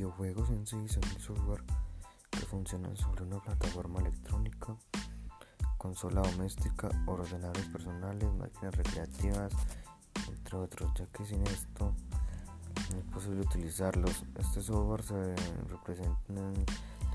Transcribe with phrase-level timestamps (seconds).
[0.00, 1.62] videojuegos en sí son el software
[2.30, 4.74] que funcionan sobre una plataforma electrónica,
[5.76, 9.52] consola doméstica, ordenadores personales, máquinas recreativas,
[10.26, 11.94] entre otros, ya que sin esto
[12.90, 14.24] no es posible utilizarlos.
[14.38, 15.36] Este software se
[15.68, 16.64] representa de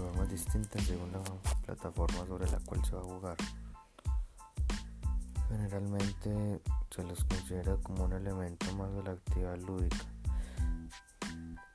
[0.00, 1.20] formas distintas según la
[1.66, 3.36] plataforma sobre la cual se va a jugar.
[5.50, 10.06] Generalmente se los considera como un elemento más de la actividad lúdica.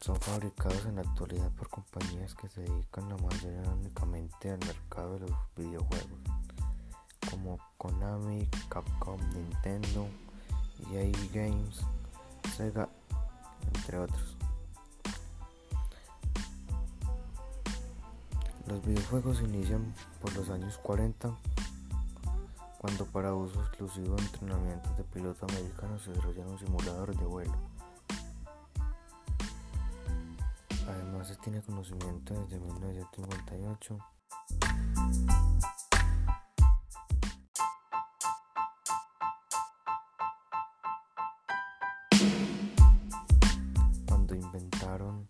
[0.00, 5.14] Son fabricados en la actualidad por compañías que se dedican la mayoría únicamente al mercado
[5.14, 6.20] de los videojuegos,
[7.30, 10.06] como Konami, Capcom, Nintendo,
[10.92, 11.80] EA Games,
[12.56, 12.88] Sega,
[13.74, 14.36] entre otros.
[18.68, 21.36] Los videojuegos inician por los años 40
[22.78, 27.77] cuando para uso exclusivo de entrenamientos de piloto americano se desarrolla un simulador de vuelo.
[30.88, 33.98] Además se tiene conocimiento desde 1958
[44.06, 45.28] cuando inventaron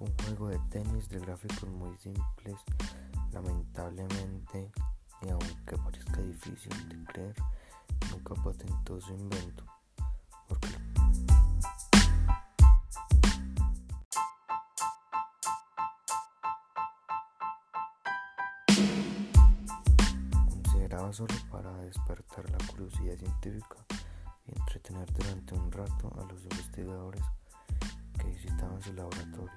[0.00, 2.56] un juego de tenis de gráficos muy simples,
[3.32, 4.72] lamentablemente
[5.22, 7.34] y aunque parezca difícil de creer,
[8.10, 9.64] nunca patentó su invento.
[21.04, 23.76] Consideraba solo para despertar la curiosidad científica
[24.46, 27.22] y entretener durante un rato a los investigadores
[28.18, 29.50] que visitaban su laboratorio.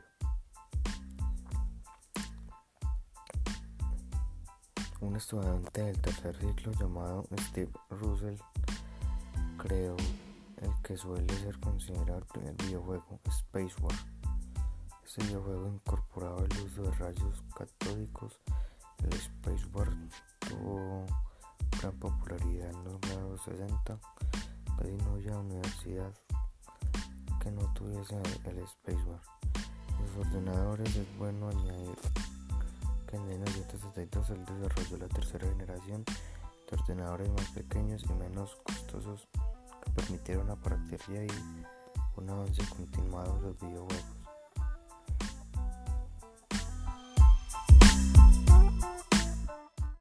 [5.00, 8.38] Un estudiante del tercer ciclo llamado Steve Russell
[9.58, 9.96] creó
[10.58, 13.96] el que suele ser considerado el primer videojuego, Space War.
[15.06, 18.40] Este videojuego incorporaba el uso de rayos catódicos.
[19.04, 20.37] El Space War tuvo
[21.92, 24.00] popularidad en los grados 60.
[24.78, 26.14] Casi no universidad
[27.42, 29.22] que no tuviese el Space War.
[30.00, 31.98] Los ordenadores es bueno añadir
[33.08, 39.28] que en 1972 él desarrolló la tercera generación de ordenadores más pequeños y menos costosos
[39.84, 41.66] que permitieron la piratería y
[42.18, 44.17] un avance continuado de los videojuegos.